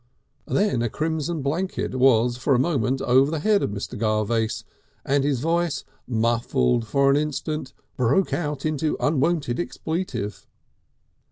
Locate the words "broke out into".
7.97-8.97